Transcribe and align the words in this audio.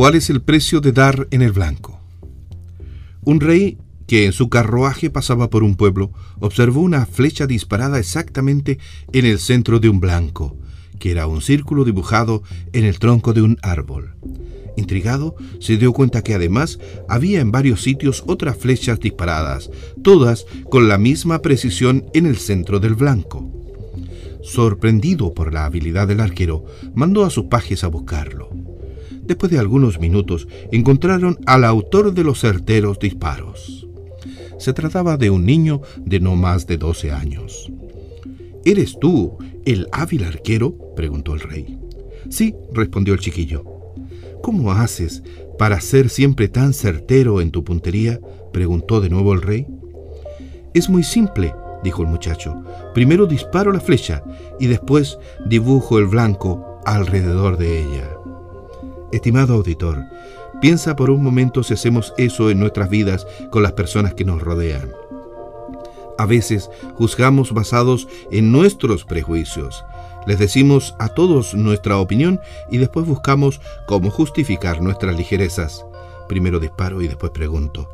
¿Cuál 0.00 0.14
es 0.14 0.30
el 0.30 0.40
precio 0.40 0.80
de 0.80 0.92
dar 0.92 1.28
en 1.30 1.42
el 1.42 1.52
blanco? 1.52 2.00
Un 3.22 3.38
rey 3.38 3.76
que 4.06 4.24
en 4.24 4.32
su 4.32 4.48
carruaje 4.48 5.10
pasaba 5.10 5.50
por 5.50 5.62
un 5.62 5.74
pueblo 5.74 6.10
observó 6.38 6.80
una 6.80 7.04
flecha 7.04 7.46
disparada 7.46 7.98
exactamente 7.98 8.78
en 9.12 9.26
el 9.26 9.38
centro 9.38 9.78
de 9.78 9.90
un 9.90 10.00
blanco, 10.00 10.56
que 10.98 11.10
era 11.10 11.26
un 11.26 11.42
círculo 11.42 11.84
dibujado 11.84 12.42
en 12.72 12.86
el 12.86 12.98
tronco 12.98 13.34
de 13.34 13.42
un 13.42 13.58
árbol. 13.60 14.14
Intrigado, 14.78 15.36
se 15.58 15.76
dio 15.76 15.92
cuenta 15.92 16.22
que 16.22 16.32
además 16.32 16.78
había 17.06 17.40
en 17.40 17.52
varios 17.52 17.82
sitios 17.82 18.24
otras 18.26 18.56
flechas 18.56 19.00
disparadas, 19.00 19.70
todas 20.02 20.46
con 20.70 20.88
la 20.88 20.96
misma 20.96 21.42
precisión 21.42 22.06
en 22.14 22.24
el 22.24 22.38
centro 22.38 22.80
del 22.80 22.94
blanco. 22.94 23.50
Sorprendido 24.42 25.34
por 25.34 25.52
la 25.52 25.66
habilidad 25.66 26.08
del 26.08 26.20
arquero, 26.20 26.64
mandó 26.94 27.26
a 27.26 27.28
sus 27.28 27.44
pajes 27.44 27.84
a 27.84 27.88
buscarlo. 27.88 28.59
Después 29.30 29.52
de 29.52 29.60
algunos 29.60 30.00
minutos, 30.00 30.48
encontraron 30.72 31.38
al 31.46 31.62
autor 31.62 32.12
de 32.12 32.24
los 32.24 32.40
certeros 32.40 32.98
disparos. 32.98 33.86
Se 34.58 34.72
trataba 34.72 35.16
de 35.16 35.30
un 35.30 35.46
niño 35.46 35.82
de 35.98 36.18
no 36.18 36.34
más 36.34 36.66
de 36.66 36.78
12 36.78 37.12
años. 37.12 37.70
¿Eres 38.64 38.98
tú 38.98 39.38
el 39.64 39.86
hábil 39.92 40.24
arquero? 40.24 40.74
preguntó 40.96 41.34
el 41.34 41.40
rey. 41.42 41.78
Sí, 42.28 42.56
respondió 42.72 43.14
el 43.14 43.20
chiquillo. 43.20 43.62
¿Cómo 44.42 44.72
haces 44.72 45.22
para 45.56 45.80
ser 45.80 46.08
siempre 46.08 46.48
tan 46.48 46.72
certero 46.72 47.40
en 47.40 47.52
tu 47.52 47.62
puntería? 47.62 48.18
preguntó 48.52 49.00
de 49.00 49.10
nuevo 49.10 49.32
el 49.32 49.42
rey. 49.42 49.64
Es 50.74 50.90
muy 50.90 51.04
simple, 51.04 51.54
dijo 51.84 52.02
el 52.02 52.08
muchacho. 52.08 52.64
Primero 52.94 53.26
disparo 53.26 53.72
la 53.72 53.78
flecha 53.78 54.24
y 54.58 54.66
después 54.66 55.18
dibujo 55.46 56.00
el 56.00 56.06
blanco 56.06 56.80
alrededor 56.84 57.58
de 57.58 57.80
ella. 57.80 58.19
Estimado 59.12 59.54
auditor, 59.54 60.04
piensa 60.60 60.94
por 60.94 61.10
un 61.10 61.22
momento 61.22 61.64
si 61.64 61.74
hacemos 61.74 62.14
eso 62.16 62.48
en 62.48 62.60
nuestras 62.60 62.88
vidas 62.88 63.26
con 63.50 63.64
las 63.64 63.72
personas 63.72 64.14
que 64.14 64.24
nos 64.24 64.40
rodean. 64.40 64.92
A 66.16 66.26
veces 66.26 66.70
juzgamos 66.94 67.52
basados 67.52 68.06
en 68.30 68.52
nuestros 68.52 69.04
prejuicios. 69.04 69.84
Les 70.26 70.38
decimos 70.38 70.94
a 71.00 71.08
todos 71.08 71.54
nuestra 71.54 71.98
opinión 71.98 72.38
y 72.70 72.78
después 72.78 73.04
buscamos 73.04 73.60
cómo 73.88 74.10
justificar 74.10 74.80
nuestras 74.80 75.16
ligerezas. 75.16 75.84
Primero 76.28 76.60
disparo 76.60 77.02
y 77.02 77.08
después 77.08 77.32
pregunto. 77.32 77.88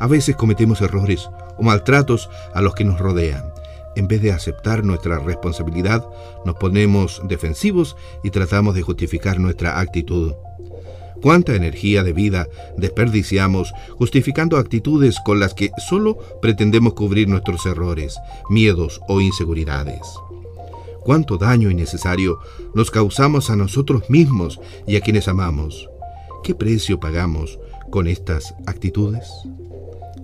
A 0.00 0.08
veces 0.08 0.34
cometemos 0.34 0.80
errores 0.80 1.28
o 1.56 1.62
maltratos 1.62 2.30
a 2.52 2.62
los 2.62 2.74
que 2.74 2.84
nos 2.84 2.98
rodean. 2.98 3.52
En 3.98 4.06
vez 4.06 4.22
de 4.22 4.30
aceptar 4.30 4.84
nuestra 4.84 5.18
responsabilidad, 5.18 6.08
nos 6.44 6.54
ponemos 6.54 7.20
defensivos 7.24 7.96
y 8.22 8.30
tratamos 8.30 8.76
de 8.76 8.82
justificar 8.82 9.40
nuestra 9.40 9.80
actitud. 9.80 10.34
¿Cuánta 11.20 11.56
energía 11.56 12.04
de 12.04 12.12
vida 12.12 12.46
desperdiciamos 12.76 13.72
justificando 13.96 14.56
actitudes 14.56 15.18
con 15.24 15.40
las 15.40 15.52
que 15.52 15.72
solo 15.88 16.16
pretendemos 16.40 16.94
cubrir 16.94 17.26
nuestros 17.26 17.66
errores, 17.66 18.16
miedos 18.48 19.00
o 19.08 19.20
inseguridades? 19.20 19.98
¿Cuánto 21.00 21.36
daño 21.36 21.68
innecesario 21.68 22.38
nos 22.74 22.92
causamos 22.92 23.50
a 23.50 23.56
nosotros 23.56 24.08
mismos 24.08 24.60
y 24.86 24.94
a 24.94 25.00
quienes 25.00 25.26
amamos? 25.26 25.90
¿Qué 26.44 26.54
precio 26.54 27.00
pagamos 27.00 27.58
con 27.90 28.06
estas 28.06 28.54
actitudes? 28.64 29.28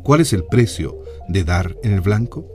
¿Cuál 0.05 0.21
es 0.21 0.33
el 0.33 0.45
precio 0.45 0.97
de 1.27 1.43
dar 1.43 1.77
en 1.83 1.93
el 1.93 2.01
blanco? 2.01 2.55